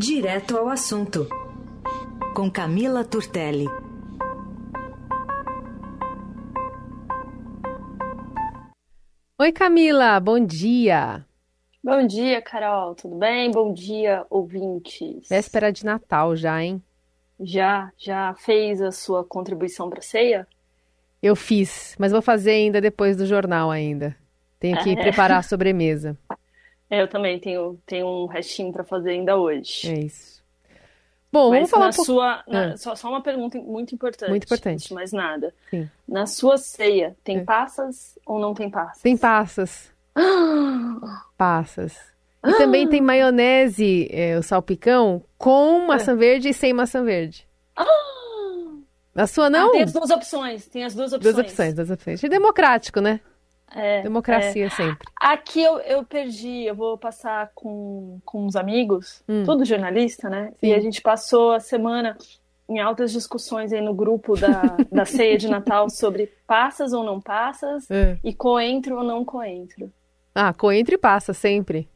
Direto 0.00 0.56
ao 0.56 0.68
assunto, 0.68 1.26
com 2.32 2.48
Camila 2.48 3.04
Turtelli. 3.04 3.66
Oi, 9.40 9.50
Camila, 9.50 10.20
bom 10.20 10.38
dia. 10.38 11.26
Bom 11.82 12.06
dia, 12.06 12.40
Carol, 12.40 12.94
tudo 12.94 13.16
bem? 13.16 13.50
Bom 13.50 13.74
dia, 13.74 14.24
ouvintes. 14.30 15.28
Véspera 15.28 15.72
de 15.72 15.84
Natal 15.84 16.36
já, 16.36 16.62
hein? 16.62 16.80
Já, 17.40 17.90
já 17.98 18.32
fez 18.34 18.80
a 18.80 18.92
sua 18.92 19.24
contribuição 19.24 19.90
para 19.90 19.98
a 19.98 20.02
ceia? 20.02 20.46
Eu 21.20 21.34
fiz, 21.34 21.96
mas 21.98 22.12
vou 22.12 22.22
fazer 22.22 22.52
ainda 22.52 22.80
depois 22.80 23.16
do 23.16 23.26
jornal 23.26 23.68
ainda. 23.68 24.14
Tenho 24.60 24.80
que 24.80 24.90
é. 24.90 24.94
preparar 24.94 25.40
a 25.40 25.42
sobremesa. 25.42 26.16
É, 26.90 27.02
eu 27.02 27.08
também 27.08 27.38
tenho, 27.38 27.78
tenho 27.84 28.06
um 28.06 28.26
restinho 28.26 28.72
para 28.72 28.84
fazer 28.84 29.10
ainda 29.10 29.36
hoje. 29.36 29.88
É 29.88 29.98
isso. 30.00 30.38
Bom, 31.30 31.50
Mas 31.50 31.58
vamos 31.58 31.70
falar 31.70 31.84
na 31.84 31.90
um 31.90 31.92
pouco... 31.92 32.06
sua, 32.06 32.44
na, 32.48 32.72
ah. 32.72 32.76
só, 32.78 32.94
só 32.96 33.08
uma 33.10 33.20
pergunta 33.22 33.58
muito 33.58 33.94
importante. 33.94 34.30
Muito 34.30 34.44
importante. 34.44 34.94
mais 34.94 35.12
nada. 35.12 35.54
Sim. 35.70 35.88
Na 36.08 36.26
sua 36.26 36.56
ceia, 36.56 37.14
tem 37.22 37.38
É. 37.38 37.44
passas 37.44 38.18
ou 38.24 38.38
não 38.38 38.54
tem 38.54 38.70
passas? 38.70 39.02
Tem 39.02 39.16
passas. 39.16 39.92
Passas. 41.36 41.96
E 42.44 42.54
também 42.54 42.88
tem 42.88 43.00
maionese, 43.00 44.08
é, 44.10 44.36
o 44.38 44.42
salpicão, 44.42 45.22
com 45.36 45.86
maçã 45.86 46.16
verde 46.16 46.48
e 46.48 46.54
sem 46.54 46.72
maçã 46.72 47.04
verde. 47.04 47.46
Na 49.14 49.26
sua 49.26 49.50
não? 49.50 49.68
Ah, 49.68 49.72
tem 49.72 49.82
as 49.82 49.92
duas 49.92 50.10
opções. 50.10 50.66
Tem 50.66 50.84
as 50.84 50.94
duas 50.94 51.12
opções. 51.12 51.34
Duas 51.34 51.46
opções, 51.46 51.74
duas 51.74 51.90
opções. 51.90 52.24
É 52.24 52.28
democrático, 52.28 53.00
né? 53.00 53.20
É, 53.74 54.02
Democracia 54.02 54.66
é. 54.66 54.70
sempre. 54.70 55.06
Aqui 55.20 55.62
eu, 55.62 55.78
eu 55.80 56.04
perdi, 56.04 56.64
eu 56.64 56.74
vou 56.74 56.96
passar 56.96 57.50
com, 57.54 58.18
com 58.24 58.46
uns 58.46 58.56
amigos, 58.56 59.22
Hum. 59.28 59.44
tudo 59.44 59.64
jornalista, 59.64 60.28
né? 60.30 60.52
Sim. 60.58 60.68
E 60.68 60.74
a 60.74 60.80
gente 60.80 61.00
passou 61.02 61.52
a 61.52 61.60
semana 61.60 62.16
em 62.68 62.80
altas 62.80 63.12
discussões 63.12 63.72
aí 63.72 63.80
no 63.80 63.94
grupo 63.94 64.34
da, 64.38 64.76
da 64.92 65.04
ceia 65.04 65.36
de 65.38 65.48
Natal 65.48 65.88
sobre 65.90 66.32
passas 66.46 66.92
ou 66.92 67.02
não 67.04 67.20
passas 67.20 67.90
É. 67.90 68.18
e 68.24 68.34
coentro 68.34 68.96
ou 68.96 69.04
não 69.04 69.24
coentro. 69.24 69.90
Ah, 70.34 70.52
coentro 70.54 70.94
e 70.94 70.98
passa, 70.98 71.32
sempre. 71.34 71.88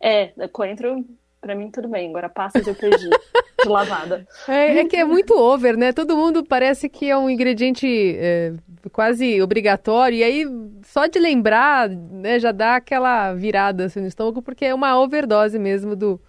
É, 0.00 0.28
coentro, 0.52 1.04
pra 1.40 1.54
mim 1.54 1.70
tudo 1.70 1.88
bem, 1.88 2.10
agora 2.10 2.28
passas 2.28 2.66
eu 2.66 2.74
perdi 2.74 3.08
de 3.08 3.68
lavada. 3.68 4.26
É, 4.48 4.78
é 4.78 4.84
que 4.84 4.96
é 4.96 5.04
muito 5.04 5.34
over, 5.34 5.76
né? 5.76 5.92
Todo 5.92 6.16
mundo 6.16 6.44
parece 6.44 6.88
que 6.88 7.10
é 7.10 7.16
um 7.16 7.28
ingrediente 7.28 7.86
é, 8.16 8.52
quase 8.92 9.40
obrigatório, 9.42 10.18
e 10.18 10.24
aí 10.24 10.46
só 10.84 11.06
de 11.06 11.18
lembrar, 11.18 11.88
né, 11.88 12.38
já 12.38 12.52
dá 12.52 12.76
aquela 12.76 13.34
virada 13.34 13.84
assim, 13.84 14.00
no 14.00 14.06
estômago, 14.06 14.40
porque 14.42 14.64
é 14.64 14.74
uma 14.74 14.98
overdose 14.98 15.58
mesmo 15.58 15.94
do, 15.94 16.20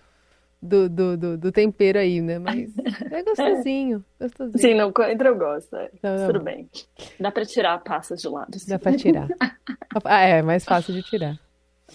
do, 0.62 0.90
do, 0.90 1.18
do, 1.18 1.38
do 1.38 1.52
tempero 1.52 2.00
aí, 2.00 2.22
né? 2.22 2.40
Mas 2.40 2.70
é 3.12 3.24
gostosinho, 3.24 4.04
gostosinho. 4.20 4.60
Sim, 4.60 4.74
não, 4.74 4.92
coentro 4.92 5.30
eu 5.30 5.38
gosto, 5.38 5.76
é. 5.76 5.90
Não, 6.04 6.18
não. 6.18 6.28
tudo 6.28 6.42
bem. 6.42 6.70
Dá 7.20 7.32
pra 7.32 7.46
tirar 7.46 7.78
passas 7.80 8.22
de 8.22 8.28
lado. 8.28 8.58
sim. 8.58 8.70
Dá 8.70 8.80
pra 8.80 8.96
tirar. 8.96 9.28
Ah, 10.06 10.22
é, 10.22 10.44
mais 10.44 10.64
fácil 10.64 10.94
de 10.94 11.02
tirar. 11.02 11.40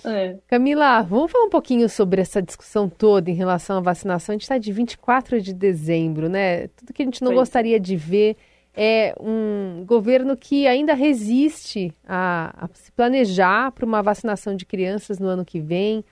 É. 0.04 0.36
Camila, 0.46 1.02
vamos 1.02 1.30
falar 1.30 1.44
um 1.44 1.50
pouquinho 1.50 1.88
sobre 1.88 2.20
essa 2.20 2.40
discussão 2.40 2.88
toda 2.88 3.30
em 3.30 3.34
relação 3.34 3.78
à 3.78 3.80
vacinação. 3.80 4.32
A 4.32 4.36
gente 4.36 4.42
está 4.42 4.58
de 4.58 4.72
24 4.72 5.40
de 5.40 5.52
dezembro, 5.52 6.28
né? 6.28 6.68
Tudo 6.68 6.92
que 6.92 7.02
a 7.02 7.04
gente 7.04 7.22
não 7.22 7.30
Pois 7.30 7.38
é. 7.38 7.40
gostaria 7.40 7.80
de 7.80 7.96
ver 7.96 8.36
é 8.76 9.14
um 9.20 9.84
governo 9.86 10.36
que 10.36 10.66
ainda 10.66 10.94
resiste 10.94 11.92
a, 12.06 12.64
a 12.64 12.68
se 12.74 12.90
planejar 12.90 13.70
para 13.70 13.86
uma 13.86 14.02
vacinação 14.02 14.56
de 14.56 14.66
crianças 14.66 15.18
no 15.18 15.28
ano 15.28 15.44
que 15.44 15.60
vem. 15.60 16.04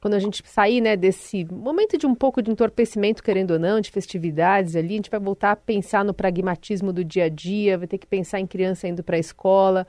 Quando 0.00 0.14
a 0.14 0.18
gente 0.18 0.42
sair 0.46 0.80
né, 0.80 0.96
desse 0.96 1.44
momento 1.44 1.98
de 1.98 2.06
um 2.06 2.14
pouco 2.14 2.40
de 2.40 2.50
entorpecimento, 2.50 3.22
querendo 3.22 3.52
ou 3.52 3.58
não, 3.58 3.80
de 3.80 3.90
festividades 3.90 4.76
ali, 4.76 4.94
a 4.94 4.96
gente 4.96 5.10
vai 5.10 5.18
voltar 5.18 5.52
a 5.52 5.56
pensar 5.56 6.04
no 6.04 6.14
pragmatismo 6.14 6.92
do 6.92 7.04
dia 7.04 7.24
a 7.24 7.28
dia, 7.28 7.78
vai 7.78 7.86
ter 7.86 7.98
que 7.98 8.06
pensar 8.06 8.38
em 8.38 8.46
criança 8.46 8.86
indo 8.86 9.02
para 9.02 9.16
a 9.16 9.20
escola 9.20 9.86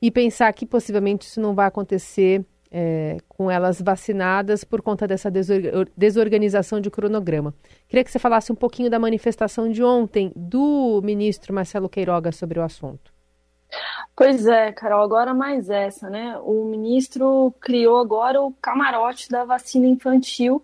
e 0.00 0.10
pensar 0.10 0.52
que 0.52 0.66
possivelmente 0.66 1.26
isso 1.26 1.40
não 1.40 1.54
vai 1.54 1.66
acontecer 1.66 2.44
é, 2.70 3.18
com 3.28 3.50
elas 3.50 3.80
vacinadas 3.80 4.64
por 4.64 4.82
conta 4.82 5.06
dessa 5.06 5.30
desor- 5.30 5.88
desorganização 5.96 6.80
de 6.80 6.90
cronograma. 6.90 7.54
Queria 7.88 8.04
que 8.04 8.10
você 8.10 8.18
falasse 8.18 8.52
um 8.52 8.56
pouquinho 8.56 8.90
da 8.90 8.98
manifestação 8.98 9.70
de 9.70 9.82
ontem 9.82 10.32
do 10.34 11.00
ministro 11.02 11.54
Marcelo 11.54 11.88
Queiroga 11.88 12.32
sobre 12.32 12.58
o 12.58 12.62
assunto. 12.62 13.14
Pois 14.16 14.46
é, 14.46 14.72
Carol, 14.72 15.02
agora 15.02 15.34
mais 15.34 15.68
essa, 15.68 16.08
né? 16.08 16.38
O 16.42 16.64
ministro 16.64 17.52
criou 17.60 17.98
agora 17.98 18.40
o 18.40 18.52
camarote 18.52 19.28
da 19.28 19.44
vacina 19.44 19.86
infantil 19.86 20.62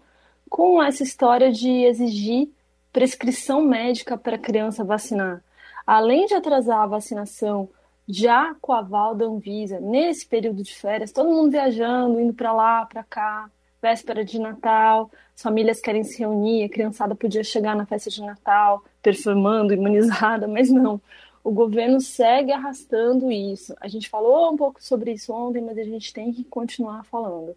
com 0.49 0.83
essa 0.83 1.03
história 1.03 1.51
de 1.51 1.71
exigir 1.85 2.49
prescrição 2.93 3.63
médica 3.63 4.17
para 4.17 4.39
criança 4.39 4.85
vacinar. 4.85 5.43
Além 5.87 6.27
de 6.27 6.35
atrasar 6.35 6.81
a 6.81 6.87
vacinação 6.87 7.69
já 8.09 8.55
com 8.61 8.73
a 8.73 8.79
aval 8.81 9.15
da 9.15 9.25
Anvisa, 9.25 9.81
nesse 9.81 10.27
período 10.27 10.63
de 10.63 10.75
férias, 10.75 11.13
todo 11.13 11.31
mundo 11.31 11.51
viajando, 11.51 12.21
indo 12.21 12.35
para 12.35 12.53
lá, 12.53 12.85
para 12.87 13.03
cá, 13.05 13.51
véspera 13.81 14.25
de 14.25 14.39
Natal, 14.39 15.11
as 15.35 15.43
famílias 15.43 15.81
querem 15.81 16.05
se 16.05 16.19
reunir, 16.19 16.65
a 16.65 16.69
criançada 16.69 17.15
podia 17.15 17.43
chegar 17.45 17.75
na 17.77 17.87
festa 17.87 18.11
de 18.11 18.21
Natal 18.23 18.85
performando, 19.03 19.73
imunizada, 19.75 20.47
mas 20.47 20.71
não. 20.71 21.01
O 21.45 21.51
governo 21.51 22.01
segue 22.01 22.53
arrastando 22.53 23.31
isso. 23.33 23.75
A 23.81 23.89
gente 23.89 24.09
falou 24.09 24.53
um 24.53 24.57
pouco 24.57 24.83
sobre 24.83 25.13
isso 25.13 25.33
ontem, 25.33 25.61
mas 25.61 25.77
a 25.77 25.83
gente 25.83 26.13
tem 26.13 26.33
que 26.33 26.45
continuar 26.45 27.03
falando. 27.05 27.57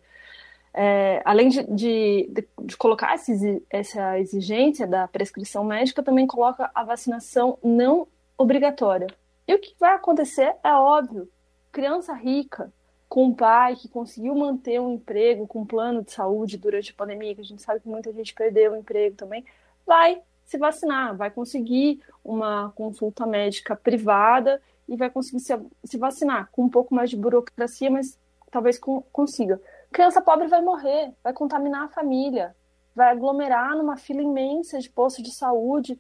É, 0.73 1.22
além 1.23 1.50
de, 1.50 1.63
de, 1.63 2.29
de- 2.61 2.78
colocar 2.78 3.13
essa 3.13 3.31
exi- 3.31 3.63
essa 3.69 4.19
exigência 4.19 4.85
da 4.85 5.07
prescrição 5.07 5.63
médica, 5.63 6.03
também 6.03 6.28
coloca 6.28 6.69
a 6.75 6.84
vacinação 6.84 7.57
não 7.63 8.07
obrigatória. 8.38 9.07
E 9.47 9.53
o 9.53 9.59
que 9.59 9.75
vai 9.79 9.94
acontecer 9.95 10.56
é 10.63 10.73
óbvio. 10.73 11.29
Criança 11.72 12.13
rica, 12.13 12.72
com 13.07 13.25
um 13.25 13.33
pai 13.33 13.75
que 13.75 13.88
conseguiu 13.88 14.35
manter 14.35 14.79
um 14.79 14.94
emprego 14.94 15.47
com 15.47 15.61
um 15.61 15.66
plano 15.66 16.03
de 16.03 16.11
saúde 16.11 16.57
durante 16.57 16.91
a 16.91 16.95
pandemia, 16.95 17.35
que 17.35 17.41
a 17.41 17.45
gente 17.45 17.61
sabe 17.61 17.79
que 17.79 17.88
muita 17.88 18.11
gente 18.11 18.34
perdeu 18.34 18.73
o 18.73 18.78
emprego 18.78 19.16
também, 19.16 19.45
vai 19.85 20.22
se 20.45 20.57
vacinar, 20.57 21.16
vai 21.16 21.29
conseguir 21.29 22.01
uma 22.23 22.72
consulta 22.75 23.25
médica 23.25 23.75
privada 23.75 24.61
e 24.88 24.95
vai 24.95 25.09
conseguir 25.09 25.39
se, 25.39 25.53
se 25.84 25.97
vacinar 25.97 26.50
com 26.51 26.63
um 26.63 26.69
pouco 26.69 26.94
mais 26.94 27.09
de 27.09 27.17
burocracia, 27.17 27.89
mas 27.89 28.17
talvez 28.51 28.78
com- 28.78 29.03
consiga. 29.11 29.61
Criança 29.91 30.22
pobre 30.22 30.47
vai 30.47 30.61
morrer, 30.61 31.11
vai 31.23 31.34
contaminar 31.34 31.85
a 31.85 31.89
família, 31.89 32.55
vai 32.95 33.09
aglomerar 33.11 33.75
numa 33.75 33.97
fila 33.97 34.22
imensa 34.22 34.79
de 34.79 34.89
postos 34.89 35.23
de 35.23 35.31
saúde. 35.31 36.00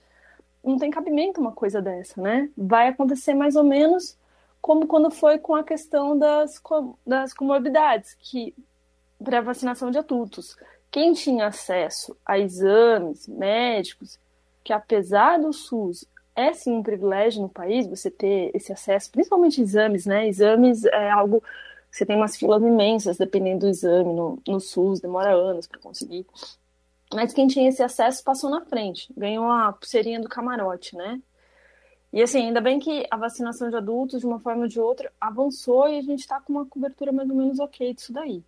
Não 0.65 0.77
tem 0.77 0.89
cabimento 0.89 1.39
uma 1.39 1.51
coisa 1.51 1.81
dessa, 1.81 2.21
né? 2.21 2.49
Vai 2.57 2.87
acontecer 2.87 3.33
mais 3.33 3.55
ou 3.55 3.63
menos 3.63 4.17
como 4.61 4.87
quando 4.87 5.11
foi 5.11 5.37
com 5.37 5.53
a 5.53 5.63
questão 5.63 6.17
das, 6.17 6.61
das 7.05 7.33
comorbidades, 7.33 8.15
que 8.19 8.53
para 9.23 9.41
vacinação 9.41 9.91
de 9.91 9.99
adultos. 9.99 10.57
Quem 10.89 11.13
tinha 11.13 11.47
acesso 11.47 12.17
a 12.25 12.39
exames 12.39 13.27
médicos, 13.27 14.19
que 14.63 14.73
apesar 14.73 15.39
do 15.39 15.53
SUS 15.53 16.05
é 16.35 16.51
sim 16.51 16.73
um 16.73 16.83
privilégio 16.83 17.41
no 17.41 17.49
país 17.49 17.87
você 17.87 18.09
ter 18.09 18.51
esse 18.53 18.73
acesso, 18.73 19.11
principalmente 19.11 19.61
exames, 19.61 20.05
né? 20.05 20.27
Exames 20.27 20.83
é 20.85 21.09
algo 21.09 21.43
você 21.95 22.05
tem 22.05 22.17
umas 22.17 22.35
filas 22.35 22.61
imensas 22.61 23.17
dependendo 23.17 23.59
do 23.59 23.69
exame 23.69 24.13
no, 24.13 24.41
no 24.45 24.59
SUS, 24.59 24.99
demora 24.99 25.33
anos 25.33 25.65
para 25.65 25.79
conseguir. 25.79 26.25
Mas 27.15 27.33
quem 27.33 27.47
tinha 27.47 27.69
esse 27.69 27.81
acesso 27.81 28.23
passou 28.23 28.49
na 28.49 28.61
frente, 28.65 29.11
ganhou 29.15 29.49
a 29.49 29.71
pulseirinha 29.71 30.19
do 30.19 30.27
camarote, 30.27 30.95
né? 30.95 31.21
E 32.11 32.21
assim, 32.21 32.47
ainda 32.47 32.61
bem 32.61 32.79
que 32.79 33.05
a 33.09 33.17
vacinação 33.17 33.69
de 33.69 33.75
adultos, 33.75 34.19
de 34.19 34.25
uma 34.25 34.39
forma 34.39 34.63
ou 34.63 34.67
de 34.67 34.79
outra, 34.79 35.11
avançou 35.19 35.87
e 35.87 35.97
a 35.97 36.01
gente 36.01 36.19
está 36.19 36.39
com 36.39 36.53
uma 36.53 36.65
cobertura 36.65 37.11
mais 37.11 37.29
ou 37.29 37.35
menos 37.35 37.59
ok 37.59 37.93
disso 37.93 38.13
daí. 38.13 38.43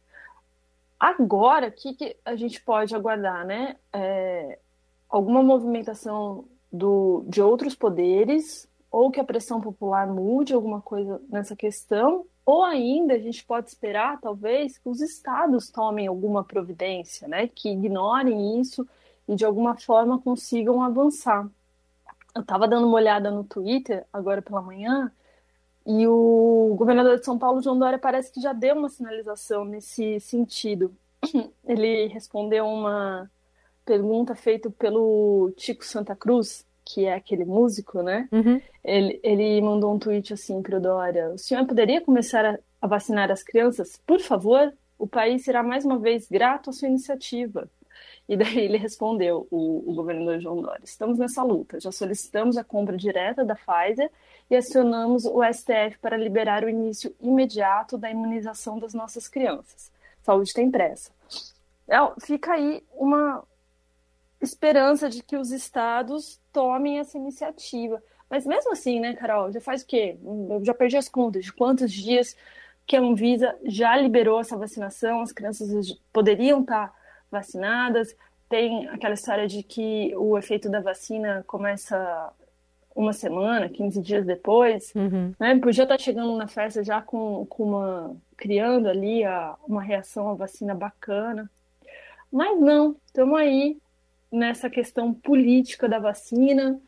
Agora, 1.00 1.68
o 1.68 1.72
que, 1.72 1.94
que 1.94 2.18
a 2.25 2.36
gente 2.36 2.62
pode 2.62 2.96
aguardar, 2.96 3.46
né? 3.46 3.75
É, 3.94 4.60
alguma 5.10 5.42
movimentação 5.44 6.46
do, 6.72 7.24
de 7.28 7.42
outros 7.42 7.75
poderes, 7.75 8.68
ou 8.92 9.12
que 9.12 9.20
a 9.20 9.24
pressão 9.24 9.62
popular 9.62 10.08
mude 10.08 10.54
alguma 10.54 10.81
coisa 10.81 11.22
nessa 11.30 11.56
questão, 11.56 12.25
ou 12.48 12.64
ainda 12.64 13.16
a 13.16 13.20
gente 13.20 13.44
pode 13.44 13.68
esperar, 13.68 14.22
talvez, 14.22 14.78
que 14.78 14.88
os 14.88 15.02
estados 15.02 15.70
tomem 15.70 16.08
alguma 16.08 16.46
providência, 16.46 17.28
né? 17.28 17.50
Que 17.50 17.72
ignorem 17.72 18.62
isso 18.62 18.88
e 19.28 19.36
de 19.36 19.44
alguma 19.44 19.76
forma 19.76 20.18
consigam 20.22 20.82
avançar. 20.82 21.46
Eu 22.34 22.42
estava 22.42 22.66
dando 22.66 22.88
uma 22.88 22.96
olhada 22.96 23.30
no 23.30 23.44
Twitter 23.44 24.06
agora 24.14 24.42
pela 24.42 24.62
manhã 24.62 25.12
e 25.86 26.08
o 26.08 26.74
governador 26.78 27.20
de 27.20 27.26
São 27.26 27.38
Paulo, 27.38 27.62
João 27.62 27.78
Dória, 27.78 28.00
parece 28.00 28.32
que 28.32 28.40
já 28.40 28.54
deu 28.54 28.76
uma 28.78 28.88
sinalização 28.88 29.66
nesse 29.66 30.18
sentido. 30.22 30.96
Ele 31.66 32.08
respondeu 32.08 32.66
uma 32.66 33.30
pergunta 33.84 34.36
feita 34.36 34.70
pelo 34.70 35.52
Tico 35.58 35.84
Santa 35.84 36.16
Cruz, 36.16 36.66
que 36.88 37.06
é 37.06 37.16
aquele 37.16 37.44
músico, 37.44 38.01
né? 38.01 38.30
Uhum. 38.31 38.62
Ele, 38.84 39.19
ele 39.22 39.62
mandou 39.62 39.94
um 39.94 40.00
tweet 40.00 40.34
assim 40.34 40.62
para 40.62 40.78
o 40.78 40.81
Dória: 40.81 41.30
O 41.31 41.38
senhor 41.38 41.66
poderia 41.66 42.00
começar 42.00 42.45
a, 42.45 42.57
a 42.81 42.88
vacinar 42.88 43.30
as 43.30 43.44
crianças? 43.44 44.01
Por 44.07 44.22
favor, 44.22 44.74
o 44.98 45.06
país 45.06 45.44
será 45.44 45.62
mais 45.62 45.84
uma 45.84 46.00
vez 46.00 46.28
grato 46.30 46.69
à 46.69 46.74
sua 46.74 46.88
iniciativa. 46.88 47.69
E 48.30 48.38
daí 48.38 48.60
ele 48.63 48.78
respondeu, 48.78 49.48
o, 49.51 49.92
o 49.92 49.94
governador 49.94 50.39
João 50.39 50.62
Dória, 50.62 50.84
estamos 50.84 51.18
nessa 51.18 51.44
luta, 51.44 51.80
já 51.80 51.92
solicitamos 51.92 52.57
a 52.57 52.63
compra 52.63 52.95
direta 52.95 53.44
da 53.44 53.56
Pfizer 53.56 54.10
e 54.50 54.56
acionamos 54.56 55.25
o 55.25 55.44
STF 55.44 55.98
para 56.01 56.16
liberar 56.16 56.63
o 56.63 56.69
início 56.69 57.13
imediato 57.22 57.98
da 57.98 58.10
imunização 58.10 58.80
das 58.80 58.94
nossas 58.94 59.28
crianças. 59.28 59.92
Saúde 60.22 60.54
tem 60.54 60.72
pressa. 60.72 61.12
É, 61.88 61.98
fica 62.22 62.54
aí 62.54 62.84
uma 62.94 63.44
esperança 64.42 65.10
de 65.10 65.24
que 65.24 65.36
os 65.36 65.51
estados 65.51 66.39
tomem 66.51 67.00
essa 67.00 67.18
iniciativa. 67.18 68.01
Mas 68.30 68.45
mesmo 68.45 68.72
assim, 68.72 69.00
né, 69.00 69.13
Carol, 69.13 69.51
já 69.51 69.62
faz 69.62 69.81
o 69.81 69.88
quê? 69.88 70.18
Eu 70.50 70.63
já 70.63 70.74
perdi 70.74 70.98
as 70.98 71.10
contas 71.10 71.45
de 71.45 71.54
quantos 71.54 71.92
dias 71.92 72.36
que 72.86 72.95
a 72.95 73.01
Anvisa 73.01 73.56
já 73.66 73.95
liberou 73.98 74.39
essa 74.39 74.57
vacinação, 74.57 75.22
as 75.22 75.31
crianças 75.31 75.94
poderiam 76.12 76.62
estar 76.62 76.94
vacinadas. 77.30 78.16
Tem 78.50 78.88
aquela 78.88 79.13
história 79.13 79.48
de 79.48 79.62
que 79.63 80.13
o 80.16 80.38
efeito 80.38 80.69
da 80.69 80.80
vacina 80.80 81.44
começa 81.45 82.31
uma 82.95 83.13
semana, 83.13 83.69
15 83.69 84.01
dias 84.01 84.25
depois, 84.25 84.92
uhum. 84.95 85.34
né? 85.39 85.60
Podia 85.60 85.84
estar 85.84 86.00
chegando 86.00 86.36
na 86.36 86.48
festa 86.48 86.84
já 86.84 87.01
com, 87.01 87.45
com 87.45 87.63
uma 87.63 88.16
criando 88.36 88.88
ali 88.88 89.24
a, 89.24 89.56
uma 89.68 89.81
reação 89.81 90.30
à 90.30 90.34
vacina 90.34 90.74
bacana. 90.74 91.50
Mas 92.31 92.60
não, 92.60 92.95
estamos 93.06 93.38
aí 93.38 93.78
nessa 94.31 94.69
questão 94.69 95.13
política 95.13 95.88
da 95.88 96.00
vacina, 96.00 96.79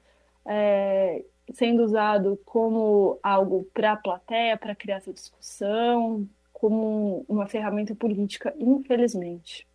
é, 0.46 1.24
sendo 1.54 1.84
usado 1.84 2.40
como 2.46 3.20
algo 3.24 3.68
para 3.74 3.94
a 3.94 3.98
plateia, 3.98 4.58
para 4.58 4.76
criar 4.76 4.98
essa 4.98 5.14
discussão, 5.14 6.28
como 6.54 7.26
uma 7.28 7.48
ferramenta 7.48 7.96
política, 7.96 8.54
infelizmente. 8.60 9.68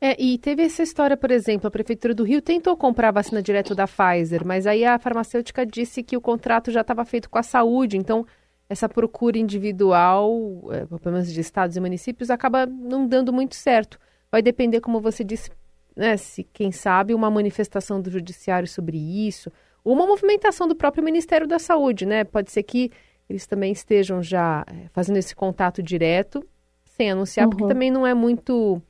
É, 0.00 0.20
e 0.20 0.36
teve 0.36 0.62
essa 0.64 0.82
história, 0.82 1.16
por 1.16 1.30
exemplo, 1.30 1.68
a 1.68 1.70
Prefeitura 1.70 2.12
do 2.12 2.24
Rio 2.24 2.42
tentou 2.42 2.76
comprar 2.76 3.08
a 3.08 3.12
vacina 3.12 3.40
direto 3.40 3.72
da 3.72 3.86
Pfizer, 3.86 4.44
mas 4.44 4.66
aí 4.66 4.84
a 4.84 4.98
farmacêutica 4.98 5.64
disse 5.64 6.02
que 6.02 6.16
o 6.16 6.20
contrato 6.20 6.72
já 6.72 6.80
estava 6.80 7.04
feito 7.04 7.30
com 7.30 7.38
a 7.38 7.42
saúde, 7.42 7.96
então 7.96 8.26
essa 8.68 8.88
procura 8.88 9.38
individual, 9.38 10.64
é, 10.72 10.86
pelo 10.86 11.12
menos 11.12 11.32
de 11.32 11.40
estados 11.40 11.76
e 11.76 11.80
municípios, 11.80 12.30
acaba 12.30 12.66
não 12.66 13.06
dando 13.06 13.32
muito 13.32 13.54
certo. 13.54 13.96
Vai 14.30 14.42
depender, 14.42 14.80
como 14.80 15.00
você 15.00 15.22
disse, 15.22 15.50
né, 15.96 16.16
se, 16.16 16.44
quem 16.44 16.72
sabe, 16.72 17.14
uma 17.14 17.30
manifestação 17.30 18.00
do 18.00 18.10
judiciário 18.10 18.68
sobre 18.68 18.96
isso, 18.96 19.50
uma 19.84 20.06
movimentação 20.06 20.68
do 20.68 20.74
próprio 20.74 21.04
Ministério 21.04 21.46
da 21.46 21.58
Saúde, 21.58 22.06
né? 22.06 22.24
Pode 22.24 22.50
ser 22.50 22.62
que 22.62 22.90
eles 23.28 23.46
também 23.46 23.72
estejam 23.72 24.22
já 24.22 24.64
é, 24.68 24.88
fazendo 24.92 25.16
esse 25.16 25.34
contato 25.34 25.82
direto, 25.82 26.44
sem 26.84 27.10
anunciar, 27.10 27.46
uhum. 27.46 27.50
porque 27.50 27.66
também 27.66 27.90
não 27.90 28.06
é 28.06 28.14
muito, 28.14 28.80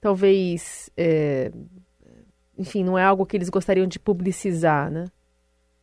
talvez, 0.00 0.90
é, 0.96 1.50
enfim, 2.58 2.84
não 2.84 2.98
é 2.98 3.04
algo 3.04 3.24
que 3.24 3.36
eles 3.36 3.48
gostariam 3.48 3.86
de 3.86 3.98
publicizar, 3.98 4.90
né? 4.90 5.06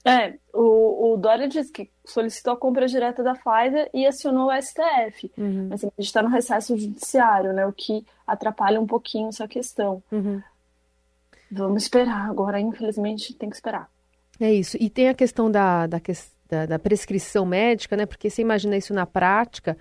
É, 0.06 0.36
o, 0.54 1.14
o 1.14 1.18
Dória 1.18 1.48
disse 1.48 1.72
que 1.72 1.90
solicitou 2.06 2.54
a 2.54 2.58
compra 2.58 2.88
direta 2.88 3.22
da 3.22 3.34
Pfizer 3.34 3.90
e 3.94 4.06
acionou 4.06 4.48
o 4.50 4.62
STF. 4.62 5.32
Uhum. 5.38 5.68
Mas 5.70 5.84
a 5.84 5.88
gente 5.88 6.08
está 6.08 6.24
no 6.24 6.30
recesso 6.30 6.78
judiciário, 6.78 7.54
né? 7.54 7.66
O 7.66 7.74
que 7.74 8.06
atrapalha 8.26 8.80
um 8.80 8.88
pouquinho 8.88 9.30
essa 9.30 9.48
questão. 9.48 10.02
Uhum. 10.12 10.42
Vamos 11.52 11.84
esperar. 11.84 12.30
Agora, 12.30 12.60
infelizmente, 12.60 13.34
tem 13.34 13.50
que 13.50 13.56
esperar. 13.56 13.90
É 14.40 14.54
isso. 14.54 14.78
E 14.80 14.90
tem 14.90 15.10
a 15.10 15.14
questão 15.14 15.52
da, 15.52 15.88
da, 15.88 16.00
da, 16.48 16.66
da 16.66 16.80
prescrição 16.80 17.46
médica, 17.46 17.98
né? 17.98 18.06
Porque 18.06 18.30
você 18.30 18.42
imagina 18.42 18.78
isso 18.78 18.94
na 18.94 19.06
prática. 19.06 19.78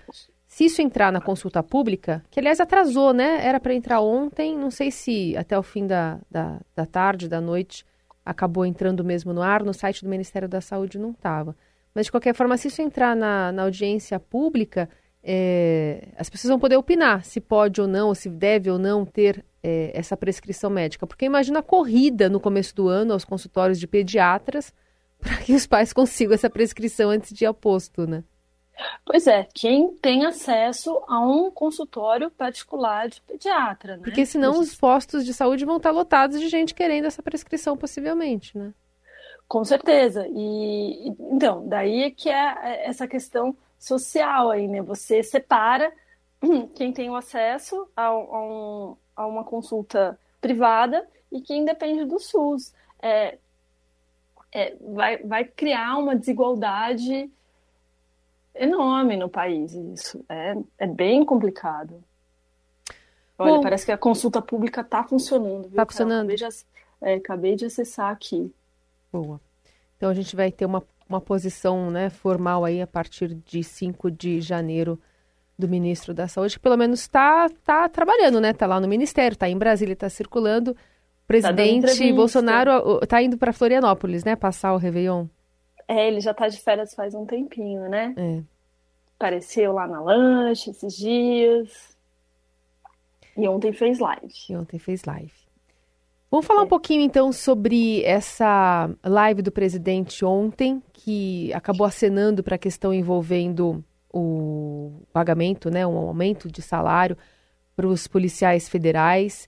Se 0.47 0.65
isso 0.65 0.81
entrar 0.81 1.11
na 1.11 1.21
consulta 1.21 1.61
pública, 1.61 2.23
que 2.29 2.39
aliás 2.39 2.59
atrasou, 2.59 3.13
né? 3.13 3.45
Era 3.45 3.59
para 3.59 3.73
entrar 3.73 4.01
ontem, 4.01 4.57
não 4.57 4.71
sei 4.71 4.89
se 4.89 5.37
até 5.37 5.57
o 5.57 5.63
fim 5.63 5.85
da, 5.85 6.19
da, 6.29 6.59
da, 6.75 6.85
tarde, 6.85 7.29
da 7.29 7.39
noite, 7.39 7.85
acabou 8.25 8.65
entrando 8.65 9.03
mesmo 9.03 9.31
no 9.31 9.41
ar, 9.41 9.63
no 9.63 9.73
site 9.73 10.03
do 10.03 10.09
Ministério 10.09 10.49
da 10.49 10.59
Saúde 10.59 10.97
não 10.97 11.11
estava. 11.11 11.55
Mas 11.93 12.07
de 12.07 12.11
qualquer 12.11 12.33
forma, 12.33 12.57
se 12.57 12.67
isso 12.67 12.81
entrar 12.81 13.15
na, 13.15 13.51
na 13.51 13.63
audiência 13.63 14.19
pública, 14.19 14.89
é, 15.23 16.09
as 16.17 16.29
pessoas 16.29 16.49
vão 16.49 16.59
poder 16.59 16.77
opinar 16.77 17.23
se 17.23 17.39
pode 17.39 17.79
ou 17.79 17.87
não, 17.87 18.07
ou 18.07 18.15
se 18.15 18.29
deve 18.29 18.71
ou 18.71 18.79
não 18.79 19.05
ter 19.05 19.45
é, 19.63 19.91
essa 19.93 20.15
prescrição 20.17 20.69
médica. 20.69 21.07
Porque 21.07 21.25
imagina 21.25 21.59
a 21.59 21.63
corrida 21.63 22.29
no 22.29 22.39
começo 22.39 22.75
do 22.75 22.87
ano 22.87 23.13
aos 23.13 23.25
consultórios 23.25 23.79
de 23.79 23.87
pediatras 23.87 24.73
para 25.19 25.37
que 25.37 25.53
os 25.53 25.67
pais 25.67 25.93
consigam 25.93 26.33
essa 26.33 26.49
prescrição 26.49 27.09
antes 27.09 27.33
de 27.33 27.43
ir 27.43 27.47
ao 27.47 27.53
posto, 27.53 28.07
né? 28.07 28.23
Pois 29.05 29.27
é, 29.27 29.45
quem 29.53 29.93
tem 29.95 30.25
acesso 30.25 31.03
a 31.07 31.19
um 31.19 31.51
consultório 31.51 32.31
particular 32.31 33.09
de 33.09 33.21
pediatra, 33.21 33.97
né? 33.97 34.03
Porque 34.03 34.25
senão 34.25 34.57
os 34.57 34.73
postos 34.73 35.25
de 35.25 35.33
saúde 35.33 35.65
vão 35.65 35.77
estar 35.77 35.91
lotados 35.91 36.39
de 36.39 36.47
gente 36.47 36.73
querendo 36.73 37.05
essa 37.05 37.21
prescrição, 37.21 37.75
possivelmente, 37.75 38.57
né? 38.57 38.73
Com 39.49 39.65
certeza. 39.65 40.25
E 40.29 41.09
então, 41.19 41.67
daí 41.67 42.03
é 42.03 42.11
que 42.11 42.29
é 42.29 42.87
essa 42.87 43.07
questão 43.07 43.57
social 43.77 44.51
aí, 44.51 44.67
né? 44.67 44.81
Você 44.83 45.23
separa 45.23 45.91
quem 46.75 46.93
tem 46.93 47.09
o 47.09 47.15
acesso 47.15 47.87
a, 47.95 48.05
a, 48.05 48.13
um, 48.13 48.95
a 49.19 49.27
uma 49.27 49.43
consulta 49.43 50.17
privada 50.39 51.05
e 51.29 51.41
quem 51.41 51.65
depende 51.65 52.05
do 52.05 52.19
SUS. 52.19 52.73
É, 53.01 53.37
é, 54.49 54.75
vai, 54.79 55.17
vai 55.17 55.43
criar 55.43 55.97
uma 55.97 56.15
desigualdade 56.15 57.29
enorme 58.55 59.17
no 59.17 59.27
país. 59.29 59.73
Isso 59.73 60.23
é, 60.29 60.55
é 60.77 60.87
bem 60.87 61.25
complicado. 61.25 62.01
Olha, 63.37 63.55
Bom, 63.55 63.61
parece 63.61 63.85
que 63.85 63.91
a 63.91 63.97
consulta 63.97 64.41
pública 64.41 64.81
está 64.81 65.03
funcionando. 65.03 65.67
Está 65.67 65.85
funcionando. 65.85 66.31
Acabei 66.31 66.35
de, 66.37 66.45
é, 67.01 67.13
acabei 67.15 67.55
de 67.57 67.65
acessar 67.65 68.11
aqui. 68.11 68.53
Boa. 69.11 69.41
Então 69.97 70.09
a 70.09 70.13
gente 70.13 70.33
vai 70.33 70.49
ter 70.49 70.65
uma, 70.65 70.81
uma 71.09 71.19
posição 71.19 71.91
né, 71.91 72.09
formal 72.09 72.63
aí 72.63 72.81
a 72.81 72.87
partir 72.87 73.33
de 73.33 73.65
5 73.65 74.09
de 74.09 74.39
janeiro 74.39 74.97
do 75.59 75.67
ministro 75.67 76.13
da 76.13 76.27
Saúde, 76.27 76.55
que 76.55 76.61
pelo 76.61 76.77
menos 76.77 77.01
está 77.01 77.49
tá 77.65 77.89
trabalhando, 77.89 78.39
né? 78.39 78.51
Está 78.51 78.65
lá 78.65 78.79
no 78.79 78.87
Ministério, 78.87 79.33
está 79.33 79.49
em 79.49 79.57
Brasília, 79.57 79.91
está 79.91 80.09
circulando. 80.09 80.71
O 80.71 81.27
presidente 81.27 82.09
tá 82.09 82.15
Bolsonaro 82.15 82.99
está 83.03 83.21
indo 83.21 83.37
para 83.37 83.51
Florianópolis, 83.51 84.23
né? 84.23 84.37
Passar 84.37 84.73
o 84.73 84.77
Réveillon. 84.77 85.27
É, 85.85 86.07
ele 86.07 86.21
já 86.21 86.31
está 86.31 86.47
de 86.47 86.61
férias 86.61 86.93
faz 86.93 87.13
um 87.13 87.25
tempinho, 87.25 87.89
né? 87.89 88.13
É. 88.15 88.41
Apareceu 89.17 89.73
lá 89.73 89.85
na 89.85 90.01
lanche 90.01 90.69
esses 90.69 90.95
dias. 90.95 91.97
E 93.35 93.47
ontem 93.47 93.73
fez 93.73 93.99
live. 93.99 94.33
E 94.49 94.55
ontem 94.55 94.79
fez 94.79 95.03
live. 95.03 95.31
Vamos 96.31 96.45
falar 96.45 96.61
é. 96.61 96.63
um 96.63 96.67
pouquinho 96.67 97.01
então 97.01 97.33
sobre 97.33 98.01
essa 98.03 98.89
live 99.03 99.41
do 99.41 99.51
presidente 99.51 100.23
ontem, 100.23 100.81
que 100.93 101.51
acabou 101.53 101.85
acenando 101.85 102.43
para 102.43 102.55
a 102.55 102.59
questão 102.59 102.93
envolvendo 102.93 103.83
o 104.11 105.03
pagamento, 105.13 105.69
né, 105.69 105.85
um 105.85 105.97
aumento 105.97 106.51
de 106.51 106.61
salário 106.61 107.17
para 107.75 107.87
os 107.87 108.07
policiais 108.07 108.67
federais, 108.67 109.47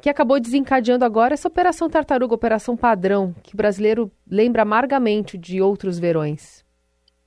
que 0.00 0.08
acabou 0.08 0.38
desencadeando 0.38 1.04
agora 1.04 1.34
essa 1.34 1.48
Operação 1.48 1.90
Tartaruga, 1.90 2.34
Operação 2.34 2.76
Padrão, 2.76 3.34
que 3.42 3.54
o 3.54 3.56
brasileiro 3.56 4.10
lembra 4.26 4.62
amargamente 4.62 5.36
de 5.36 5.60
outros 5.60 5.98
verões. 5.98 6.64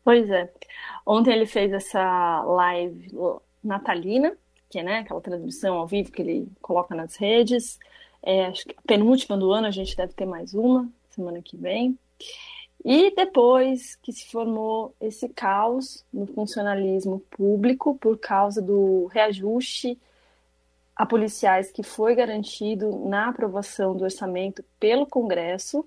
Pois 0.03 0.29
é. 0.29 0.49
Ontem 1.05 1.33
ele 1.33 1.45
fez 1.45 1.71
essa 1.73 2.43
live 2.43 3.11
natalina, 3.63 4.33
que 4.69 4.79
é 4.79 4.83
né, 4.83 4.99
aquela 4.99 5.21
transmissão 5.21 5.75
ao 5.75 5.87
vivo 5.87 6.11
que 6.11 6.21
ele 6.21 6.47
coloca 6.61 6.95
nas 6.95 7.15
redes. 7.17 7.77
É, 8.23 8.45
acho 8.45 8.65
que 8.65 8.75
penúltima 8.85 9.37
do 9.37 9.51
ano, 9.51 9.67
a 9.67 9.71
gente 9.71 9.95
deve 9.95 10.13
ter 10.13 10.25
mais 10.25 10.53
uma, 10.53 10.87
semana 11.09 11.41
que 11.41 11.57
vem. 11.57 11.97
E 12.83 13.13
depois 13.15 13.95
que 13.97 14.11
se 14.11 14.27
formou 14.31 14.95
esse 14.99 15.29
caos 15.29 16.03
no 16.11 16.25
funcionalismo 16.25 17.19
público 17.29 17.95
por 17.95 18.17
causa 18.17 18.61
do 18.61 19.05
reajuste 19.07 19.99
a 20.95 21.05
policiais 21.05 21.71
que 21.71 21.83
foi 21.83 22.15
garantido 22.15 23.07
na 23.07 23.29
aprovação 23.29 23.95
do 23.95 24.03
orçamento 24.03 24.63
pelo 24.79 25.05
Congresso, 25.05 25.85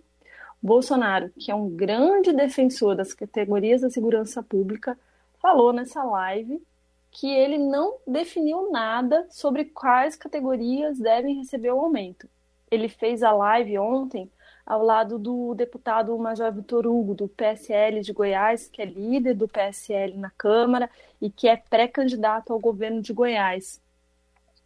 Bolsonaro, 0.62 1.30
que 1.38 1.50
é 1.50 1.54
um 1.54 1.68
grande 1.68 2.32
defensor 2.32 2.96
das 2.96 3.12
categorias 3.12 3.82
da 3.82 3.90
segurança 3.90 4.42
pública, 4.42 4.98
falou 5.40 5.72
nessa 5.72 6.02
live 6.02 6.62
que 7.10 7.28
ele 7.28 7.58
não 7.58 7.96
definiu 8.06 8.72
nada 8.72 9.26
sobre 9.30 9.66
quais 9.66 10.16
categorias 10.16 10.98
devem 10.98 11.36
receber 11.36 11.70
o 11.70 11.80
aumento. 11.80 12.28
Ele 12.70 12.88
fez 12.88 13.22
a 13.22 13.30
live 13.30 13.78
ontem 13.78 14.28
ao 14.66 14.82
lado 14.82 15.18
do 15.18 15.54
deputado 15.54 16.16
Major 16.18 16.50
Vitor 16.52 16.86
Hugo, 16.86 17.14
do 17.14 17.28
PSL 17.28 18.00
de 18.00 18.12
Goiás, 18.12 18.66
que 18.66 18.80
é 18.80 18.84
líder 18.84 19.34
do 19.34 19.46
PSL 19.46 20.16
na 20.16 20.30
Câmara 20.30 20.90
e 21.20 21.30
que 21.30 21.48
é 21.48 21.56
pré-candidato 21.56 22.52
ao 22.52 22.58
governo 22.58 23.02
de 23.02 23.12
Goiás. 23.12 23.80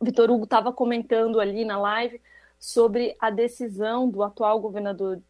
Vitor 0.00 0.30
Hugo 0.30 0.44
estava 0.44 0.72
comentando 0.72 1.40
ali 1.40 1.64
na 1.64 1.78
live 1.78 2.20
sobre 2.58 3.16
a 3.18 3.30
decisão 3.30 4.08
do 4.08 4.22
atual 4.22 4.60
governador 4.60 5.20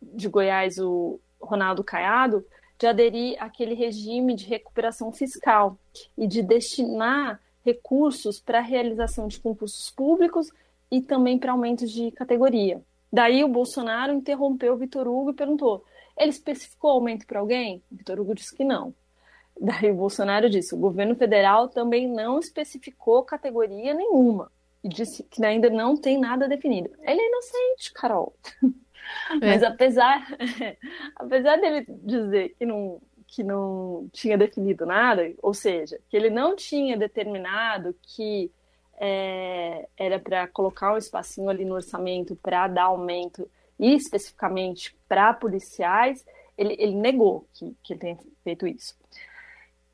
de 0.00 0.28
Goiás, 0.28 0.78
o 0.78 1.18
Ronaldo 1.40 1.82
Caiado, 1.82 2.44
de 2.78 2.86
aderir 2.86 3.36
àquele 3.42 3.74
regime 3.74 4.34
de 4.34 4.46
recuperação 4.46 5.10
fiscal 5.10 5.76
e 6.16 6.26
de 6.26 6.42
destinar 6.42 7.40
recursos 7.64 8.40
para 8.40 8.58
a 8.58 8.62
realização 8.62 9.26
de 9.26 9.40
concursos 9.40 9.90
públicos 9.90 10.50
e 10.90 11.00
também 11.00 11.38
para 11.38 11.52
aumentos 11.52 11.90
de 11.90 12.10
categoria. 12.12 12.80
Daí 13.12 13.42
o 13.42 13.48
Bolsonaro 13.48 14.12
interrompeu 14.12 14.74
o 14.74 14.76
Vitor 14.76 15.08
Hugo 15.08 15.30
e 15.30 15.34
perguntou: 15.34 15.84
ele 16.18 16.30
especificou 16.30 16.90
aumento 16.90 17.26
para 17.26 17.38
alguém? 17.38 17.82
O 17.90 17.96
Vitor 17.96 18.20
Hugo 18.20 18.34
disse 18.34 18.54
que 18.54 18.64
não. 18.64 18.92
Daí 19.60 19.90
o 19.90 19.94
Bolsonaro 19.94 20.50
disse: 20.50 20.74
o 20.74 20.78
governo 20.78 21.14
federal 21.14 21.68
também 21.68 22.08
não 22.08 22.38
especificou 22.38 23.22
categoria 23.22 23.94
nenhuma 23.94 24.50
e 24.82 24.88
disse 24.88 25.22
que 25.24 25.44
ainda 25.44 25.70
não 25.70 25.96
tem 25.96 26.18
nada 26.18 26.48
definido. 26.48 26.90
Ele 27.02 27.20
é 27.20 27.28
inocente, 27.28 27.92
Carol. 27.94 28.34
É. 29.40 29.46
Mas 29.46 29.62
apesar, 29.62 30.26
apesar 31.16 31.56
dele 31.56 31.86
dizer 31.88 32.54
que 32.58 32.66
não, 32.66 33.00
que 33.26 33.42
não 33.42 34.06
tinha 34.12 34.36
definido 34.36 34.84
nada, 34.84 35.32
ou 35.42 35.54
seja, 35.54 35.98
que 36.10 36.16
ele 36.16 36.28
não 36.28 36.54
tinha 36.54 36.94
determinado 36.94 37.96
que 38.02 38.52
é, 38.98 39.88
era 39.96 40.18
para 40.18 40.46
colocar 40.48 40.92
um 40.92 40.98
espacinho 40.98 41.48
ali 41.48 41.64
no 41.64 41.74
orçamento 41.74 42.36
para 42.36 42.66
dar 42.66 42.84
aumento 42.84 43.48
e 43.78 43.94
especificamente 43.94 44.96
para 45.08 45.32
policiais, 45.32 46.26
ele, 46.56 46.74
ele 46.78 46.94
negou 46.94 47.46
que, 47.54 47.76
que 47.82 47.92
ele 47.92 48.00
tenha 48.00 48.18
feito 48.42 48.66
isso. 48.66 48.96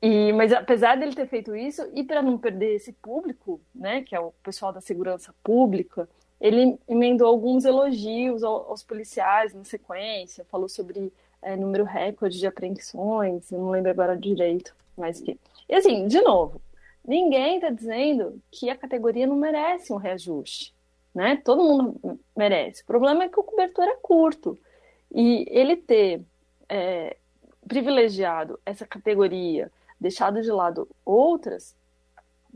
E, 0.01 0.33
mas 0.33 0.51
apesar 0.51 0.97
dele 0.97 1.15
ter 1.15 1.27
feito 1.27 1.55
isso, 1.55 1.87
e 1.93 2.03
para 2.03 2.21
não 2.21 2.37
perder 2.37 2.75
esse 2.75 2.91
público, 2.93 3.61
né, 3.73 4.01
que 4.01 4.15
é 4.15 4.19
o 4.19 4.31
pessoal 4.43 4.73
da 4.73 4.81
segurança 4.81 5.33
pública, 5.43 6.09
ele 6.39 6.77
emendou 6.87 7.27
alguns 7.27 7.63
elogios 7.63 8.43
aos 8.43 8.83
policiais 8.83 9.53
na 9.53 9.63
sequência, 9.63 10.45
falou 10.45 10.67
sobre 10.67 11.11
é, 11.41 11.55
número 11.55 11.83
recorde 11.83 12.37
de 12.37 12.47
apreensões, 12.47 13.51
eu 13.51 13.59
não 13.59 13.69
lembro 13.69 13.91
agora 13.91 14.17
direito, 14.17 14.75
mas 14.97 15.21
que. 15.21 15.39
E 15.67 15.75
assim, 15.75 16.07
de 16.07 16.21
novo, 16.21 16.61
ninguém 17.07 17.55
está 17.55 17.69
dizendo 17.69 18.41
que 18.51 18.69
a 18.69 18.75
categoria 18.75 19.27
não 19.27 19.35
merece 19.35 19.93
um 19.93 19.97
reajuste, 19.97 20.73
né? 21.13 21.41
Todo 21.43 21.63
mundo 21.63 22.19
merece. 22.35 22.83
O 22.83 22.85
problema 22.85 23.23
é 23.23 23.29
que 23.29 23.39
o 23.39 23.43
cobertor 23.43 23.85
é 23.85 23.95
curto. 24.01 24.57
E 25.13 25.45
ele 25.49 25.75
ter 25.75 26.21
é, 26.67 27.17
privilegiado 27.67 28.59
essa 28.65 28.85
categoria 28.85 29.71
deixado 29.99 30.41
de 30.41 30.51
lado 30.51 30.87
outras, 31.05 31.75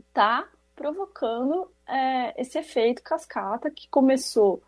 está 0.08 0.48
provocando 0.76 1.70
é, 1.86 2.40
esse 2.40 2.58
efeito 2.58 3.02
cascata 3.02 3.70
que 3.70 3.88
começou 3.88 4.62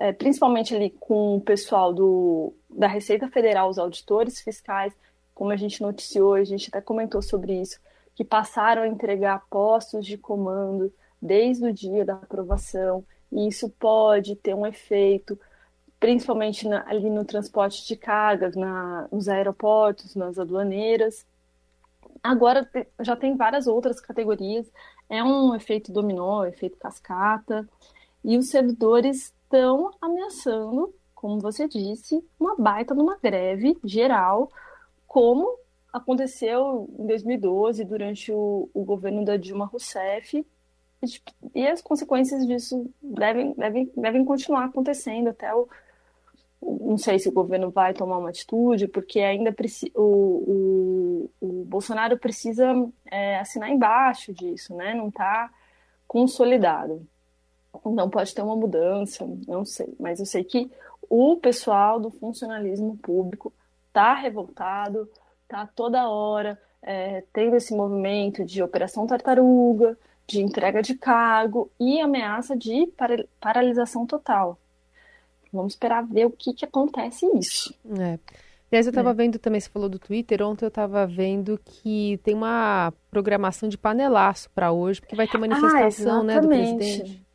é, 0.00 0.12
principalmente 0.12 0.74
ali 0.74 0.90
com 0.90 1.36
o 1.36 1.40
pessoal 1.40 1.92
do, 1.92 2.54
da 2.70 2.86
Receita 2.86 3.28
Federal, 3.28 3.68
os 3.68 3.78
auditores 3.78 4.40
fiscais, 4.40 4.92
como 5.34 5.50
a 5.50 5.56
gente 5.56 5.82
noticiou, 5.82 6.34
a 6.34 6.44
gente 6.44 6.68
até 6.68 6.80
comentou 6.80 7.20
sobre 7.20 7.60
isso, 7.60 7.80
que 8.18 8.24
passaram 8.24 8.82
a 8.82 8.88
entregar 8.88 9.46
postos 9.48 10.04
de 10.04 10.18
comando 10.18 10.92
desde 11.22 11.64
o 11.64 11.72
dia 11.72 12.04
da 12.04 12.14
aprovação, 12.14 13.04
e 13.30 13.46
isso 13.46 13.70
pode 13.70 14.34
ter 14.34 14.54
um 14.54 14.66
efeito, 14.66 15.38
principalmente 16.00 16.66
na, 16.66 16.84
ali 16.88 17.08
no 17.08 17.24
transporte 17.24 17.86
de 17.86 17.94
cargas, 17.94 18.56
na, 18.56 19.06
nos 19.12 19.28
aeroportos, 19.28 20.16
nas 20.16 20.36
aduaneiras, 20.36 21.24
Agora 22.20 22.68
já 23.00 23.14
tem 23.14 23.36
várias 23.36 23.68
outras 23.68 24.00
categorias, 24.00 24.66
é 25.08 25.22
um 25.22 25.54
efeito 25.54 25.92
dominó, 25.92 26.44
efeito 26.44 26.76
cascata, 26.76 27.68
e 28.24 28.36
os 28.36 28.50
servidores 28.50 29.32
estão 29.44 29.92
ameaçando, 30.00 30.92
como 31.14 31.38
você 31.38 31.68
disse, 31.68 32.20
uma 32.38 32.56
baita 32.56 32.92
numa 32.92 33.16
greve 33.16 33.78
geral, 33.84 34.50
como 35.06 35.58
aconteceu 35.92 36.88
em 36.98 37.06
2012, 37.06 37.84
durante 37.84 38.32
o, 38.32 38.68
o 38.72 38.84
governo 38.84 39.24
da 39.24 39.36
Dilma 39.36 39.66
Rousseff, 39.66 40.44
e 41.54 41.66
as 41.66 41.80
consequências 41.80 42.46
disso 42.46 42.90
devem, 43.00 43.52
devem, 43.52 43.90
devem 43.96 44.24
continuar 44.24 44.64
acontecendo 44.64 45.28
até 45.28 45.54
o, 45.54 45.68
não 46.60 46.98
sei 46.98 47.18
se 47.18 47.28
o 47.28 47.32
governo 47.32 47.70
vai 47.70 47.94
tomar 47.94 48.18
uma 48.18 48.30
atitude, 48.30 48.88
porque 48.88 49.20
ainda 49.20 49.54
o, 49.94 50.02
o, 50.02 51.30
o 51.40 51.64
Bolsonaro 51.64 52.18
precisa 52.18 52.66
é, 53.06 53.38
assinar 53.38 53.70
embaixo 53.70 54.32
disso, 54.32 54.74
né? 54.74 54.92
Não 54.94 55.08
está 55.08 55.50
consolidado. 56.06 57.06
Não 57.84 58.10
pode 58.10 58.34
ter 58.34 58.42
uma 58.42 58.56
mudança, 58.56 59.28
não 59.46 59.64
sei. 59.64 59.94
Mas 60.00 60.18
eu 60.18 60.26
sei 60.26 60.42
que 60.42 60.70
o 61.08 61.36
pessoal 61.36 62.00
do 62.00 62.10
funcionalismo 62.10 62.96
público 62.96 63.52
está 63.86 64.14
revoltado, 64.14 65.08
está 65.48 65.66
toda 65.66 66.08
hora 66.08 66.60
é, 66.82 67.24
tendo 67.32 67.56
esse 67.56 67.74
movimento 67.74 68.44
de 68.44 68.62
operação 68.62 69.06
tartaruga, 69.06 69.98
de 70.26 70.42
entrega 70.42 70.82
de 70.82 70.94
cargo 70.94 71.70
e 71.80 72.00
ameaça 72.00 72.54
de 72.54 72.92
paralisação 73.40 74.06
total. 74.06 74.58
Vamos 75.50 75.72
esperar 75.72 76.06
ver 76.06 76.26
o 76.26 76.30
que, 76.30 76.52
que 76.52 76.66
acontece 76.66 77.26
isso. 77.34 77.74
É. 77.98 78.18
Aliás, 78.70 78.86
eu 78.86 78.90
estava 78.90 79.10
é. 79.10 79.14
vendo 79.14 79.38
também, 79.38 79.58
você 79.58 79.70
falou 79.70 79.88
do 79.88 79.98
Twitter, 79.98 80.42
ontem 80.42 80.66
eu 80.66 80.68
estava 80.68 81.06
vendo 81.06 81.58
que 81.64 82.20
tem 82.22 82.34
uma 82.34 82.92
programação 83.10 83.66
de 83.66 83.78
panelaço 83.78 84.50
para 84.50 84.70
hoje, 84.70 85.00
porque 85.00 85.16
vai 85.16 85.26
ter 85.26 85.38
manifestação 85.38 86.20
ah, 86.20 86.22
né, 86.22 86.38
do 86.38 86.48
presidente. 86.48 87.26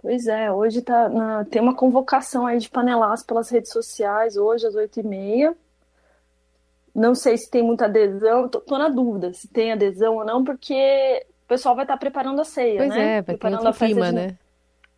Pois 0.00 0.28
é, 0.28 0.52
hoje 0.52 0.82
tá 0.82 1.08
na, 1.08 1.44
tem 1.44 1.60
uma 1.60 1.74
convocação 1.74 2.46
aí 2.46 2.58
de 2.58 2.70
panelaço 2.70 3.26
pelas 3.26 3.50
redes 3.50 3.72
sociais, 3.72 4.36
hoje 4.36 4.64
às 4.64 4.76
oito 4.76 5.00
e 5.00 5.02
meia. 5.02 5.56
Não 6.96 7.14
sei 7.14 7.36
se 7.36 7.50
tem 7.50 7.62
muita 7.62 7.84
adesão, 7.84 8.48
tô, 8.48 8.58
tô, 8.58 8.78
na 8.78 8.88
dúvida 8.88 9.30
se 9.34 9.46
tem 9.48 9.70
adesão 9.70 10.16
ou 10.16 10.24
não, 10.24 10.42
porque 10.42 11.26
o 11.44 11.46
pessoal 11.46 11.74
vai 11.74 11.84
estar 11.84 11.92
tá 11.94 12.00
preparando 12.00 12.40
a 12.40 12.44
ceia, 12.44 12.78
pois 12.78 12.88
né? 12.88 13.02
É, 13.02 13.22
vai 13.22 13.22
preparando 13.22 13.60
ter 13.60 13.66
outro 13.66 13.84
clima, 13.84 14.06
de... 14.06 14.12
né? 14.12 14.38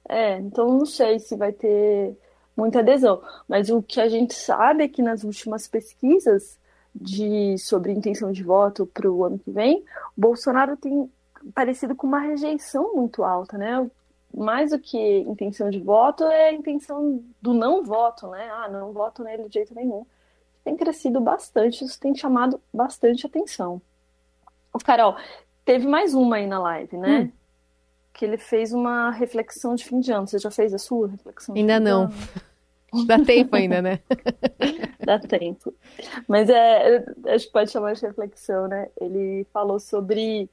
É, 0.09 0.39
então 0.39 0.79
não 0.79 0.87
sei 0.87 1.19
se 1.19 1.37
vai 1.37 1.51
ter 1.51 2.17
muita 2.57 2.79
adesão. 2.79 3.21
Mas 3.49 3.69
o 3.69 3.83
que 3.83 4.01
a 4.01 4.09
gente 4.09 4.33
sabe 4.33 4.85
é 4.85 4.89
que 4.89 5.03
nas 5.03 5.25
últimas 5.25 5.67
pesquisas 5.67 6.57
de 6.95 7.59
sobre 7.59 7.91
intenção 7.91 8.31
de 8.31 8.45
voto 8.45 8.87
para 8.87 9.11
o 9.11 9.25
ano 9.25 9.39
que 9.41 9.51
vem, 9.51 9.85
o 10.17 10.21
Bolsonaro 10.21 10.77
tem 10.77 11.11
parecido 11.53 11.97
com 11.97 12.07
uma 12.07 12.21
rejeição 12.21 12.95
muito 12.95 13.25
alta, 13.25 13.59
né? 13.59 13.91
Mais 14.33 14.71
do 14.71 14.79
que 14.79 15.19
intenção 15.21 15.69
de 15.69 15.81
voto 15.81 16.23
é 16.25 16.51
a 16.51 16.53
intenção 16.53 17.25
do 17.43 17.53
não 17.53 17.83
voto, 17.83 18.29
né? 18.29 18.49
Ah, 18.53 18.69
não 18.69 18.93
voto 18.93 19.25
nele 19.25 19.49
de 19.49 19.55
jeito 19.55 19.75
nenhum. 19.75 20.07
Tem 20.69 20.77
crescido 20.77 21.19
bastante, 21.19 21.83
isso 21.83 21.99
tem 21.99 22.15
chamado 22.15 22.61
bastante 22.71 23.25
atenção. 23.25 23.81
O 24.71 24.79
Carol, 24.79 25.17
teve 25.65 25.87
mais 25.87 26.13
uma 26.13 26.37
aí 26.37 26.47
na 26.47 26.59
live, 26.59 26.95
né? 26.99 27.21
Hum. 27.21 27.33
Que 28.13 28.27
ele 28.27 28.37
fez 28.37 28.75
uma 28.75 29.11
reflexão 29.11 29.75
de 29.75 29.83
fim 29.83 29.99
de 29.99 30.13
ano. 30.13 30.27
Você 30.27 30.39
já 30.39 30.51
fez 30.51 30.75
a 30.75 30.79
sua 30.79 31.09
reflexão? 31.09 31.55
Ainda 31.55 31.81
não. 31.81 32.11
Dá 33.07 33.19
tempo 33.19 33.57
ainda, 33.57 33.81
né? 33.81 34.01
Dá 35.03 35.19
tempo. 35.19 35.73
Mas 36.29 36.51
é, 36.51 37.03
acho 37.29 37.47
que 37.47 37.53
pode 37.53 37.71
chamar 37.71 37.95
de 37.95 38.03
reflexão, 38.03 38.69
né? 38.69 38.91
Ele 39.01 39.47
falou 39.51 39.81
sobre 39.81 40.51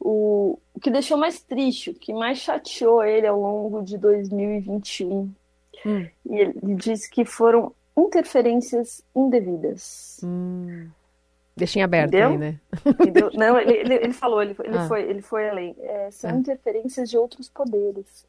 o, 0.00 0.58
o 0.74 0.80
que 0.80 0.90
deixou 0.90 1.16
mais 1.16 1.40
triste, 1.40 1.90
o 1.90 1.94
que 1.94 2.12
mais 2.12 2.38
chateou 2.38 3.04
ele 3.04 3.28
ao 3.28 3.40
longo 3.40 3.80
de 3.80 3.96
2021. 3.96 5.32
Hum. 5.86 6.08
E 6.28 6.34
ele 6.34 6.74
disse 6.74 7.08
que 7.08 7.24
foram 7.24 7.72
interferências 7.96 9.02
indevidas. 9.14 10.20
Hum. 10.22 10.88
Deixa 11.56 11.78
em 11.78 11.82
aberto 11.82 12.08
Entendeu? 12.08 12.28
aí, 12.28 12.38
né? 12.38 12.60
Entendeu? 12.84 13.30
Não, 13.32 13.58
ele, 13.58 13.72
ele, 13.72 13.94
ele, 13.94 14.12
falou, 14.14 14.42
ele, 14.42 14.54
ele, 14.62 14.76
ah. 14.76 14.86
foi, 14.86 15.02
ele 15.02 15.22
foi 15.22 15.48
além. 15.48 15.74
É, 15.80 16.10
são 16.10 16.30
ah. 16.30 16.34
interferências 16.34 17.08
de 17.08 17.16
outros 17.16 17.48
poderes. 17.48 18.26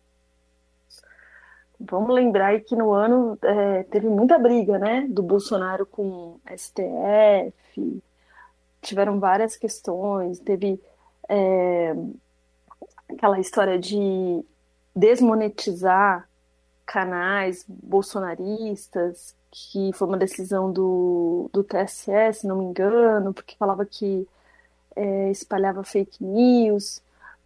Vamos 1.80 2.16
lembrar 2.16 2.60
que 2.62 2.76
no 2.76 2.92
ano 2.92 3.38
é, 3.44 3.84
teve 3.84 4.08
muita 4.08 4.40
briga, 4.40 4.80
né, 4.80 5.06
do 5.10 5.22
Bolsonaro 5.22 5.86
com 5.86 6.40
STF, 6.56 8.02
tiveram 8.82 9.20
várias 9.20 9.56
questões, 9.56 10.40
teve 10.40 10.82
é, 11.30 11.94
aquela 13.10 13.40
história 13.40 13.78
de 13.78 14.44
desmonetizar 14.96 16.28
canais 16.84 17.64
bolsonaristas, 17.68 19.36
que 19.72 19.92
foi 19.94 20.08
uma 20.08 20.18
decisão 20.18 20.72
do, 20.72 21.50
do 21.52 21.64
TSE, 21.64 22.34
se 22.34 22.48
não 22.48 22.58
me 22.58 22.66
engano, 22.66 23.34
porque 23.34 23.56
falava 23.58 23.86
que 23.86 24.28
é, 24.96 25.32
espalhava 25.32 25.84
fake 25.84 26.24
news 26.24 27.02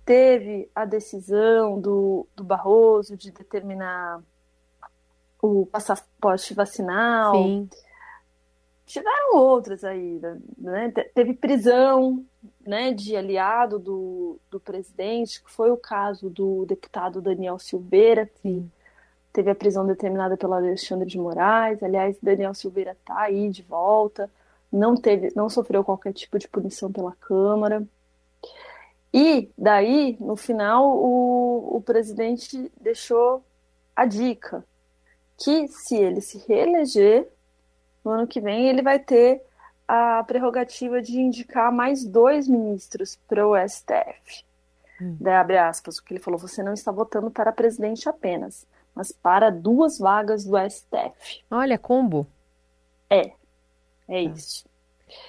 teve 0.06 0.70
a 0.74 0.86
decisão 0.86 1.80
do, 1.80 2.28
do 2.36 2.44
Barroso 2.44 3.16
de 3.16 3.32
determinar 3.32 4.22
o 5.42 5.66
passaporte 5.66 6.54
vacinal. 6.54 7.36
Sim. 7.36 7.70
Tiveram 8.86 9.38
outras 9.38 9.84
aí, 9.84 10.20
né? 10.58 10.92
Teve 11.16 11.34
prisão 11.34 12.26
né, 12.60 12.92
de 12.92 13.16
aliado 13.16 13.80
do, 13.80 14.38
do 14.50 14.60
presidente, 14.60 15.42
que 15.42 15.50
foi 15.50 15.72
o 15.72 15.78
caso 15.78 16.30
do 16.30 16.66
deputado 16.66 17.22
Daniel 17.22 17.58
Silveira, 17.58 18.26
que 18.26 18.42
Sim. 18.42 18.72
Teve 19.32 19.50
a 19.50 19.56
prisão 19.56 19.86
determinada 19.86 20.36
pelo 20.38 20.54
Alexandre 20.54 21.08
de 21.08 21.18
Moraes. 21.18 21.82
Aliás, 21.82 22.18
Daniel 22.22 22.54
Silveira 22.54 22.92
está 22.92 23.22
aí 23.22 23.50
de 23.50 23.64
volta, 23.64 24.30
não 24.72 24.96
teve, 24.96 25.32
não 25.36 25.50
sofreu 25.50 25.84
qualquer 25.84 26.14
tipo 26.14 26.38
de 26.38 26.48
punição 26.48 26.92
pela 26.92 27.14
Câmara. 27.14 27.84
E 29.14 29.50
daí, 29.58 30.16
no 30.20 30.36
final, 30.36 30.98
o, 30.98 31.78
o 31.78 31.82
presidente 31.82 32.72
deixou 32.80 33.44
a 33.96 34.06
dica 34.06 34.64
que 35.38 35.68
se 35.68 35.96
ele 35.96 36.22
se 36.22 36.38
reeleger 36.48 37.28
no 38.04 38.12
ano 38.12 38.28
que 38.28 38.40
vem, 38.40 38.68
ele 38.68 38.82
vai 38.82 39.00
ter 39.00 39.44
a 39.88 40.24
prerrogativa 40.24 41.02
de 41.02 41.20
indicar 41.20 41.72
mais 41.72 42.06
dois 42.06 42.48
ministros 42.48 43.20
para 43.28 43.46
o 43.46 43.56
STF. 43.68 44.46
Hum. 45.02 45.18
Daí, 45.20 45.34
abre 45.34 45.58
aspas, 45.58 45.98
o 45.98 46.04
que 46.04 46.14
ele 46.14 46.22
falou, 46.22 46.40
você 46.40 46.64
não 46.64 46.74
está 46.74 46.92
votando 46.92 47.30
para 47.30 47.52
presidente 47.52 48.08
apenas, 48.08 48.66
mas 48.96 49.12
para 49.12 49.50
duas 49.50 49.98
vagas 49.98 50.46
do 50.46 50.58
STF. 50.58 51.44
Olha, 51.50 51.78
combo. 51.78 52.28
É, 53.10 53.32
é 54.08 54.24
tá. 54.26 54.32
isso. 54.36 54.72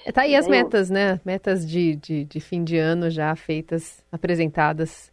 É, 0.05 0.11
tá 0.11 0.21
aí 0.21 0.35
as 0.35 0.47
metas, 0.47 0.89
né? 0.89 1.19
Metas 1.25 1.67
de, 1.67 1.95
de, 1.95 2.25
de, 2.25 2.39
fim 2.39 2.63
de 2.63 2.77
ano 2.77 3.09
já 3.09 3.35
feitas, 3.35 4.03
apresentadas 4.11 5.11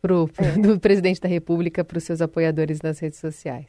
pro, 0.00 0.28
é. 0.38 0.58
do 0.60 0.80
presidente 0.80 1.20
da 1.20 1.28
República 1.28 1.84
para 1.84 1.98
os 1.98 2.04
seus 2.04 2.20
apoiadores 2.20 2.80
nas 2.82 2.98
redes 2.98 3.18
sociais. 3.18 3.68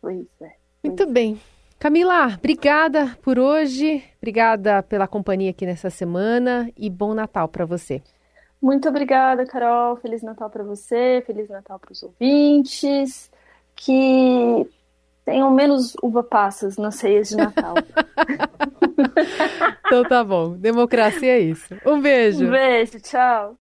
Pois 0.00 0.26
é. 0.40 0.52
Muito 0.82 1.06
bem. 1.06 1.40
Camila, 1.78 2.34
obrigada 2.38 3.18
por 3.22 3.40
hoje, 3.40 4.04
obrigada 4.18 4.84
pela 4.84 5.08
companhia 5.08 5.50
aqui 5.50 5.66
nessa 5.66 5.90
semana 5.90 6.70
e 6.76 6.88
bom 6.88 7.12
Natal 7.12 7.48
para 7.48 7.64
você. 7.64 8.00
Muito 8.62 8.88
obrigada, 8.88 9.44
Carol. 9.44 9.96
Feliz 9.96 10.22
Natal 10.22 10.48
para 10.48 10.62
você, 10.62 11.20
Feliz 11.26 11.48
Natal 11.48 11.80
para 11.80 11.90
os 11.90 12.00
ouvintes. 12.04 13.28
Que 13.74 14.64
tenham 15.24 15.50
menos 15.50 15.96
uva 16.00 16.22
passas 16.22 16.76
nas 16.76 16.94
ceias 16.94 17.28
de 17.28 17.36
Natal. 17.36 17.74
então 19.84 20.04
tá 20.04 20.22
bom. 20.22 20.56
Democracia 20.56 21.32
é 21.32 21.40
isso. 21.40 21.74
Um 21.84 22.00
beijo. 22.00 22.46
Um 22.46 22.50
beijo, 22.50 23.00
tchau. 23.00 23.56